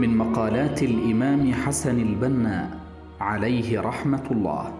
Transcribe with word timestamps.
من 0.00 0.16
مقالات 0.16 0.82
الإمام 0.82 1.52
حسن 1.52 2.00
البنا 2.00 2.80
عليه 3.20 3.80
رحمة 3.80 4.22
الله. 4.30 4.72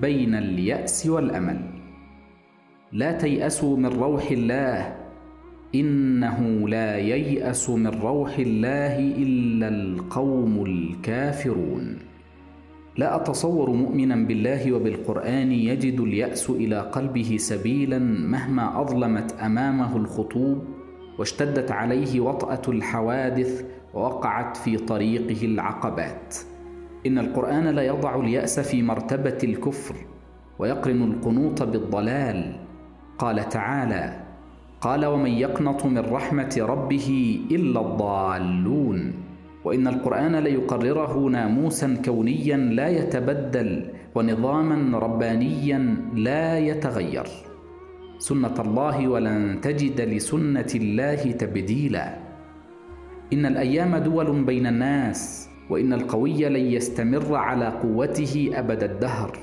بين 0.00 0.34
اليأس 0.34 1.06
والأمل. 1.06 1.60
لا 2.92 3.12
تياسوا 3.12 3.76
من 3.76 3.86
روح 3.86 4.30
الله. 4.30 4.96
إنه 5.74 6.68
لا 6.68 6.98
ييأس 6.98 7.70
من 7.70 7.86
روح 7.86 8.38
الله 8.38 8.98
إلا 8.98 9.68
القوم 9.68 10.64
الكافرون. 10.64 11.98
لا 12.96 13.16
أتصور 13.16 13.70
مؤمنا 13.70 14.16
بالله 14.16 14.72
وبالقرآن 14.72 15.52
يجد 15.52 16.00
اليأس 16.00 16.50
إلى 16.50 16.80
قلبه 16.80 17.36
سبيلا 17.36 17.98
مهما 17.98 18.80
أظلمت 18.80 19.32
أمامه 19.42 19.96
الخطوب. 19.96 20.73
واشتدت 21.18 21.70
عليه 21.72 22.20
وطأة 22.20 22.62
الحوادث 22.68 23.64
ووقعت 23.94 24.56
في 24.56 24.76
طريقه 24.76 25.46
العقبات. 25.46 26.36
إن 27.06 27.18
القرآن 27.18 27.64
لا 27.64 27.82
يضع 27.82 28.20
اليأس 28.20 28.60
في 28.60 28.82
مرتبة 28.82 29.38
الكفر 29.44 29.94
ويقرن 30.58 31.02
القنوط 31.02 31.62
بالضلال. 31.62 32.56
قال 33.18 33.48
تعالى 33.48 34.20
قال 34.80 35.06
ومن 35.06 35.30
يقنط 35.30 35.86
من 35.86 35.98
رحمة 35.98 36.56
ربه 36.60 37.40
إلا 37.50 37.80
الضالون. 37.80 39.12
وإن 39.64 39.86
القرآن 39.86 40.36
ليقرره 40.36 41.28
ناموسا 41.28 41.96
كونيا 42.04 42.56
لا 42.56 42.88
يتبدل 42.88 43.90
ونظاما 44.14 44.98
ربانيا 44.98 45.96
لا 46.14 46.58
يتغير. 46.58 47.26
سنة 48.24 48.54
الله 48.58 49.08
ولن 49.08 49.60
تجد 49.60 50.00
لسنة 50.00 50.72
الله 50.74 51.32
تبديلا. 51.32 52.18
إن 53.32 53.46
الأيام 53.46 53.96
دول 53.96 54.44
بين 54.44 54.66
الناس 54.66 55.48
وإن 55.70 55.92
القوي 55.92 56.48
لن 56.48 56.66
يستمر 56.72 57.34
على 57.36 57.68
قوته 57.68 58.50
أبد 58.54 58.82
الدهر 58.82 59.38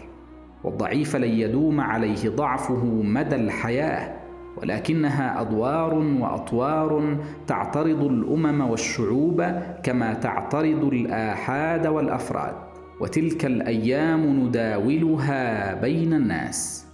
والضعيف 0.63 1.15
لن 1.15 1.29
يدوم 1.29 1.81
عليه 1.81 2.29
ضعفه 2.29 2.85
مدى 2.85 3.35
الحياة 3.35 4.17
ولكنها 4.57 5.41
أدوار 5.41 5.93
وأطوار 5.93 7.17
تعترض 7.47 8.03
الأمم 8.03 8.61
والشعوب 8.61 9.41
كما 9.83 10.13
تعترض 10.13 10.83
الآحاد 10.83 11.87
والأفراد 11.87 12.55
وتلك 13.01 13.45
الأيام 13.45 14.25
نداولها 14.25 15.73
بين 15.73 16.13
الناس. 16.13 16.90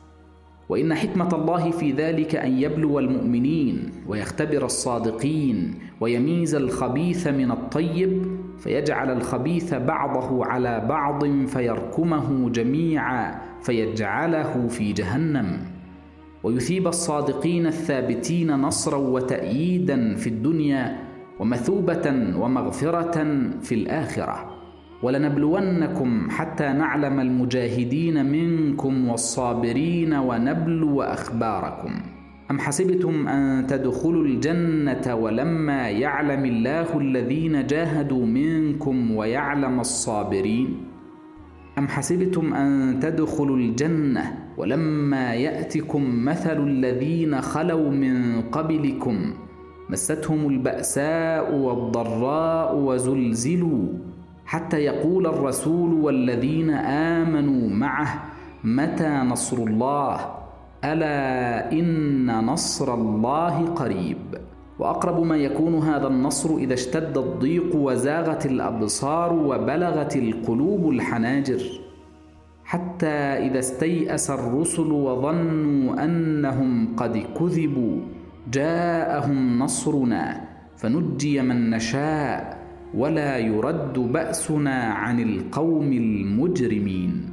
وإن 0.70 0.94
حكمة 0.94 1.36
الله 1.36 1.72
في 1.72 1.92
ذلك 1.92 2.36
أن 2.36 2.58
يبلو 2.58 3.00
المؤمنين 3.00 3.92
ويختبر 4.08 4.66
الصادقين 4.66 5.74
ويميز 6.02 6.56
الخبيث 6.56 7.28
من 7.28 7.52
الطيب 7.52 8.24
فيجعل 8.60 9.12
الخبيث 9.12 9.74
بعضه 9.74 10.46
على 10.46 10.86
بعض 10.90 11.26
فيركمه 11.46 12.50
جميعا 12.50 13.42
فيجعله 13.62 14.68
في 14.68 14.94
جهنم. 14.94 15.60
ويثيب 16.44 16.88
الصادقين 16.88 17.68
الثابتين 17.68 18.52
نصرا 18.52 18.98
وتأييدا 18.98 20.16
في 20.16 20.28
الدنيا 20.28 21.00
ومثوبة 21.40 22.34
ومغفرة 22.38 23.26
في 23.62 23.76
الآخرة. 23.76 24.57
ولنبلونكم 25.04 26.30
حتى 26.30 26.74
نعلم 26.74 27.20
المجاهدين 27.20 28.26
منكم 28.26 29.10
والصابرين 29.10 30.14
ونبلو 30.14 31.02
أخباركم. 31.02 31.92
أم 32.52 32.60
حسبتم 32.60 33.28
أن 33.28 33.68
تدخلوا 33.68 34.26
الجنة 34.26 35.16
ولما 35.16 35.90
يعلم 35.90 36.46
الله 36.46 36.98
الذين 36.98 37.68
جاهدوا 37.68 38.26
منكم 38.26 39.12
ويعلم 39.12 39.80
الصابرين؟ 39.80 40.78
أم 41.78 41.88
حسبتم 41.88 42.54
أن 42.54 43.00
تدخلوا 43.00 43.58
الجنة 43.58 44.38
ولما 44.58 45.34
يأتكم 45.34 46.26
مثل 46.26 46.64
الذين 46.64 47.42
خلوا 47.42 47.90
من 47.92 48.42
قبلكم؟ 48.42 49.34
مستهم 49.90 50.50
البأساء 50.50 51.56
والضراء 51.56 52.78
وزلزلوا. 52.78 53.88
حتى 54.48 54.78
يقول 54.78 55.28
الرسول 55.28 55.94
والذين 55.94 56.70
آمنوا 57.20 57.70
معه 57.70 58.24
متى 58.64 59.10
نصر 59.10 59.58
الله؟ 59.58 60.20
ألا 60.84 61.72
إن 61.72 62.26
نصر 62.46 62.94
الله 62.94 63.66
قريب. 63.66 64.18
وأقرب 64.80 65.24
ما 65.24 65.38
يكون 65.38 65.76
هذا 65.76 66.08
النصر 66.08 66.56
إذا 66.56 66.74
اشتد 66.74 67.18
الضيق 67.18 67.76
وزاغت 67.76 68.46
الأبصار 68.46 69.34
وبلغت 69.34 70.16
القلوب 70.16 70.90
الحناجر. 70.90 71.62
حتى 72.66 73.18
إذا 73.48 73.60
استيأس 73.60 74.30
الرسل 74.30 74.92
وظنوا 74.92 76.04
أنهم 76.04 76.96
قد 76.96 77.18
كذبوا 77.40 77.96
جاءهم 78.52 79.60
نصرنا 79.60 80.42
فنجي 80.78 81.42
من 81.42 81.70
نشاء. 81.70 82.67
ولا 82.94 83.38
يرد 83.38 84.00
بأسنا 84.00 84.84
عن 84.84 85.20
القوم 85.20 85.94
المجرمين. 85.94 87.30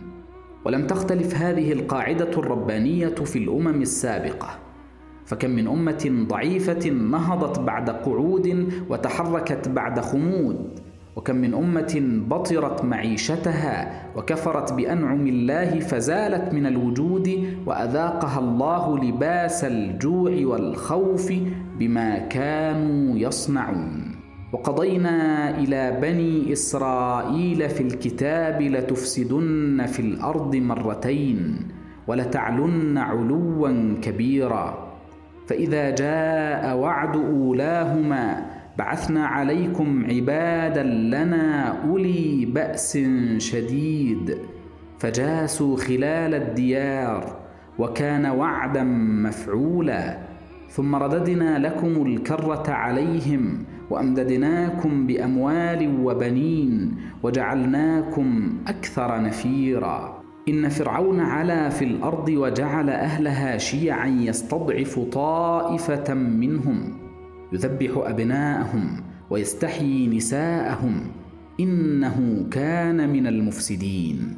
ولم 0.65 0.87
تختلف 0.87 1.35
هذه 1.35 1.73
القاعدة 1.73 2.31
الربانية 2.31 3.15
في 3.15 3.39
الأمم 3.39 3.83
السابقة. 3.83 4.59
فكم 5.27 5.51
من 5.51 5.69
أمة 5.69 6.27
ضعيفة 6.29 6.91
نهضت 6.91 7.61
بعد 7.61 7.91
قعود 7.91 8.73
وتحركت 8.91 9.69
بعد 9.69 10.01
خمود. 10.01 10.81
وكم 11.17 11.37
من 11.37 11.55
أمة 11.55 12.23
بطرت 12.29 12.85
معيشتها 12.85 14.03
وكفرت 14.17 14.73
بأنعم 14.73 15.27
الله 15.27 15.81
فزالت 15.81 16.55
من 16.55 16.67
الوجود 16.67 17.45
وأذاقها 17.67 18.39
الله 18.39 18.99
لباس 18.99 19.65
الجوع 19.65 20.33
والخوف 20.43 21.33
بما 21.79 22.19
كانوا 22.19 23.19
يصنعون. 23.19 24.24
وقضينا 24.55 25.51
إلى 25.59 25.99
بني 26.03 26.53
إسرائيل 26.53 27.69
في 27.69 27.81
الكتاب 27.81 28.63
لتفسدن 28.63 29.87
في 29.87 30.01
الأرض 30.01 30.57
مرتين 30.57 31.69
ولتعلن 32.07 32.99
علوا 32.99 33.95
كبيرا. 34.03 34.95
فإذا 35.47 35.91
جاء 35.91 36.77
وعد 36.77 37.17
أولاهما 37.17 38.47
بعثنا 38.79 39.27
عليكم 39.27 40.07
عبادا 40.11 40.83
لنا 40.83 41.67
أولي 41.89 42.47
بأس 42.47 42.99
شديد. 43.39 44.39
فجاسوا 44.99 45.77
خلال 45.77 46.35
الديار 46.35 47.37
وكان 47.79 48.27
وعدا 48.27 48.83
مفعولا. 49.25 50.19
ثم 50.71 50.95
رددنا 50.95 51.59
لكم 51.59 52.07
الكرة 52.07 52.71
عليهم 52.71 53.65
وأمددناكم 53.91 55.07
بأموال 55.07 56.01
وبنين 56.05 56.97
وجعلناكم 57.23 58.55
أكثر 58.67 59.23
نفيرا. 59.23 60.23
إن 60.49 60.69
فرعون 60.69 61.21
علا 61.21 61.69
في 61.69 61.85
الأرض 61.85 62.29
وجعل 62.29 62.91
أهلها 62.91 63.59
شيعا 63.59 64.07
يستضعف 64.07 64.99
طائفة 64.99 66.15
منهم 66.15 66.93
يذبح 67.53 67.91
أبناءهم 67.97 69.01
ويستحيي 69.31 70.07
نساءهم 70.07 71.01
إنه 71.61 72.47
كان 72.51 73.09
من 73.13 73.27
المفسدين. 73.27 74.37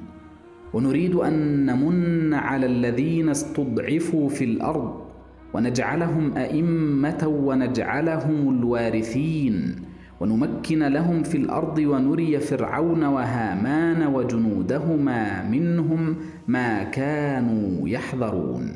ونريد 0.74 1.14
أن 1.14 1.66
نمن 1.66 2.34
على 2.34 2.66
الذين 2.66 3.28
استضعفوا 3.28 4.28
في 4.28 4.44
الأرض 4.44 5.05
ونجعلهم 5.54 6.36
أئمة 6.36 7.22
ونجعلهم 7.26 8.58
الوارثين. 8.58 9.74
ونمكن 10.20 10.82
لهم 10.82 11.22
في 11.22 11.36
الأرض 11.36 11.78
ونري 11.78 12.40
فرعون 12.40 13.04
وهامان 13.04 14.14
وجنودهما 14.14 15.48
منهم 15.50 16.16
ما 16.48 16.82
كانوا 16.82 17.88
يحذرون. 17.88 18.72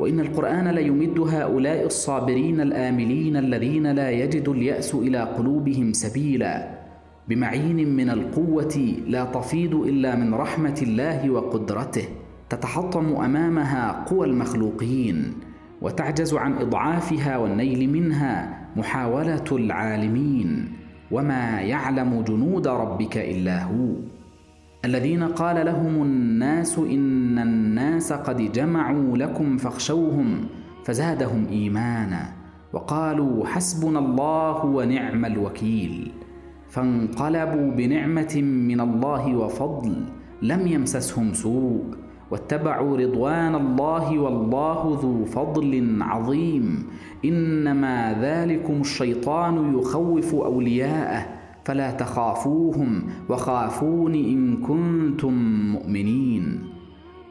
وإن 0.00 0.20
القرآن 0.20 0.68
ليمد 0.68 1.18
هؤلاء 1.18 1.86
الصابرين 1.86 2.60
الآملين 2.60 3.36
الذين 3.36 3.86
لا 3.86 4.10
يجد 4.10 4.48
اليأس 4.48 4.94
إلى 4.94 5.18
قلوبهم 5.18 5.92
سبيلا. 5.92 6.78
بمعين 7.28 7.96
من 7.96 8.10
القوة 8.10 8.94
لا 9.06 9.24
تفيض 9.24 9.74
إلا 9.74 10.16
من 10.16 10.34
رحمة 10.34 10.78
الله 10.82 11.30
وقدرته. 11.30 12.04
تتحطم 12.50 13.16
أمامها 13.16 14.04
قوى 14.08 14.26
المخلوقين. 14.26 15.32
وتعجز 15.82 16.34
عن 16.34 16.52
إضعافها 16.52 17.36
والنيل 17.36 17.90
منها 17.90 18.66
محاولة 18.76 19.44
العالمين. 19.52 20.72
وما 21.10 21.60
يعلم 21.60 22.22
جنود 22.22 22.68
ربك 22.68 23.16
إلا 23.16 23.62
هو. 23.62 23.94
الذين 24.84 25.22
قال 25.22 25.66
لهم 25.66 26.02
الناس 26.02 26.78
إن 26.78 27.38
الناس 27.38 28.12
قد 28.12 28.52
جمعوا 28.52 29.16
لكم 29.16 29.56
فاخشوهم 29.56 30.46
فزادهم 30.84 31.46
إيمانا. 31.50 32.28
وقالوا 32.72 33.46
حسبنا 33.46 33.98
الله 33.98 34.64
ونعم 34.64 35.24
الوكيل. 35.24 36.12
فانقلبوا 36.68 37.70
بنعمة 37.70 38.42
من 38.42 38.80
الله 38.80 39.36
وفضل 39.36 40.04
لم 40.42 40.66
يمسسهم 40.66 41.32
سوء. 41.32 41.84
واتبعوا 42.30 42.96
رضوان 42.96 43.54
الله 43.54 44.18
والله 44.18 44.98
ذو 45.02 45.24
فضل 45.24 45.98
عظيم. 46.00 46.86
إنما 47.24 48.18
ذلكم 48.20 48.80
الشيطان 48.80 49.78
يخوف 49.78 50.34
أولياءه 50.34 51.26
فلا 51.64 51.90
تخافوهم 51.90 53.02
وخافون 53.28 54.14
إن 54.14 54.56
كنتم 54.56 55.34
مؤمنين. 55.72 56.60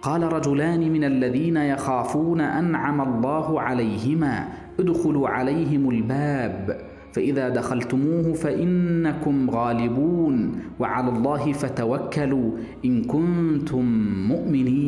قال 0.02 0.34
رجلان 0.34 0.92
من 0.94 1.04
الذين 1.04 1.58
يخافون 1.58 2.42
أنعم 2.42 3.02
الله 3.02 3.62
عليهما 3.62 4.48
ادخلوا 4.80 5.30
عليهم 5.30 5.90
الباب. 5.90 6.82
فإذا 7.14 7.50
دخلتموه 7.50 8.34
فإنكم 8.34 9.50
غالبون 9.50 10.60
وعلى 10.80 11.10
الله 11.10 11.54
فتوكلوا 11.54 12.52
إن 12.86 13.04
كنتم 13.04 13.86
مؤمنين. 14.28 14.87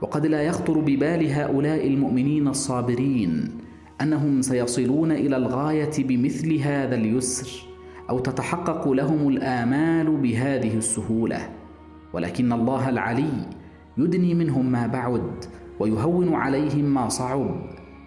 وقد 0.00 0.26
لا 0.26 0.42
يخطر 0.42 0.78
ببال 0.80 1.32
هؤلاء 1.32 1.86
المؤمنين 1.86 2.48
الصابرين 2.48 3.50
أنهم 4.00 4.42
سيصلون 4.42 5.12
إلى 5.12 5.36
الغاية 5.36 6.04
بمثل 6.04 6.54
هذا 6.58 6.94
اليسر 6.94 7.66
أو 8.10 8.18
تتحقق 8.18 8.88
لهم 8.88 9.28
الآمال 9.28 10.16
بهذه 10.16 10.76
السهولة. 10.76 11.48
ولكن 12.12 12.52
الله 12.52 12.88
العلي 12.88 13.48
يدني 13.98 14.34
منهم 14.34 14.72
ما 14.72 14.86
بعد 14.86 15.44
ويهون 15.80 16.34
عليهم 16.34 16.84
ما 16.84 17.08
صعب 17.08 17.56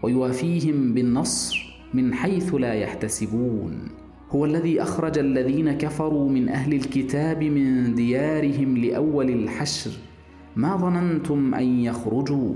ويوافيهم 0.03 0.93
بالنصر 0.93 1.79
من 1.93 2.13
حيث 2.13 2.55
لا 2.55 2.73
يحتسبون. 2.73 3.87
هو 4.31 4.45
الذي 4.45 4.81
أخرج 4.81 5.19
الذين 5.19 5.71
كفروا 5.71 6.29
من 6.29 6.49
أهل 6.49 6.73
الكتاب 6.73 7.43
من 7.43 7.95
ديارهم 7.95 8.77
لأول 8.77 9.29
الحشر 9.29 9.91
ما 10.55 10.77
ظننتم 10.77 11.55
أن 11.55 11.79
يخرجوا 11.79 12.53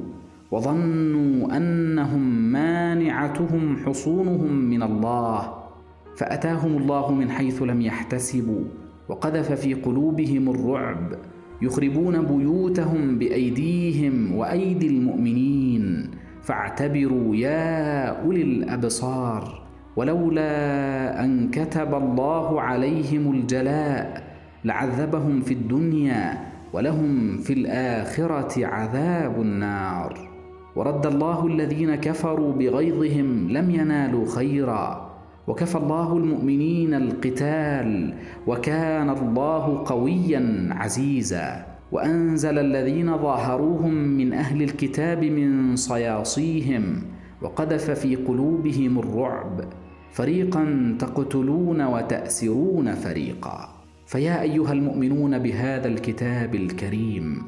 وظنوا 0.51 1.57
أنهم 1.57 2.51
مانعتهم 2.51 3.77
حصونهم 3.85 4.53
من 4.53 4.83
الله 4.83 5.53
فأتاهم 6.17 6.77
الله 6.77 7.11
من 7.11 7.29
حيث 7.29 7.61
لم 7.61 7.81
يحتسبوا 7.81 8.63
وقذف 9.09 9.51
في 9.51 9.73
قلوبهم 9.73 10.49
الرعب 10.49 11.13
يخربون 11.61 12.21
بيوتهم 12.21 13.19
بأيديهم 13.19 14.35
وأيدي 14.35 14.87
المؤمنين 14.87 16.11
فاعتبروا 16.41 17.35
يا 17.35 18.05
أولي 18.05 18.41
الأبصار 18.41 19.63
ولولا 19.95 21.23
أن 21.23 21.51
كتب 21.51 21.95
الله 21.95 22.61
عليهم 22.61 23.31
الجلاء 23.31 24.23
لعذبهم 24.65 25.41
في 25.41 25.53
الدنيا 25.53 26.52
ولهم 26.73 27.37
في 27.37 27.53
الآخرة 27.53 28.65
عذاب 28.65 29.41
النار. 29.41 30.29
ورد 30.75 31.05
الله 31.05 31.47
الذين 31.47 31.95
كفروا 31.95 32.53
بغيظهم 32.53 33.49
لم 33.49 33.71
ينالوا 33.71 34.25
خيرا. 34.35 35.13
وكفى 35.47 35.75
الله 35.75 36.17
المؤمنين 36.17 36.93
القتال 36.93 38.13
وكان 38.47 39.09
الله 39.09 39.83
قويا 39.85 40.67
عزيزا. 40.71 41.65
وأنزل 41.91 42.59
الذين 42.59 43.17
ظاهروهم 43.17 43.93
من 43.93 44.33
أهل 44.33 44.63
الكتاب 44.63 45.23
من 45.23 45.75
صياصيهم 45.75 47.01
وقذف 47.41 47.91
في 47.91 48.15
قلوبهم 48.15 48.99
الرعب. 48.99 49.61
فريقا 50.11 50.95
تقتلون 50.99 51.81
وتأسرون 51.81 52.93
فريقا. 52.93 53.82
فيا 54.13 54.41
أيها 54.41 54.73
المؤمنون 54.73 55.39
بهذا 55.39 55.87
الكتاب 55.87 56.55
الكريم. 56.55 57.43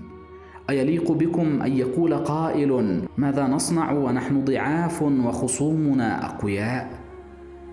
أيليق 0.70 1.12
بكم 1.12 1.62
أن 1.62 1.78
يقول 1.78 2.14
قائل 2.14 3.02
ماذا 3.18 3.48
نصنع 3.48 3.92
ونحن 3.92 4.44
ضعاف 4.44 5.02
وخصومنا 5.02 6.26
أقوياء؟ 6.26 7.00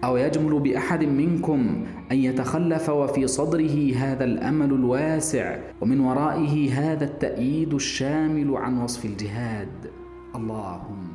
أو 0.04 0.16
يجمل 0.16 0.60
بأحد 0.60 1.04
منكم 1.04 1.84
أن 2.12 2.16
يتخلف 2.16 2.90
وفي 2.90 3.26
صدره 3.26 3.94
هذا 3.96 4.24
الأمل 4.24 4.72
الواسع 4.72 5.58
ومن 5.80 6.00
ورائه 6.00 6.72
هذا 6.72 7.04
التأييد 7.04 7.74
الشامل 7.74 8.56
عن 8.56 8.82
وصف 8.82 9.04
الجهاد. 9.04 9.90
اللهم 10.36 11.11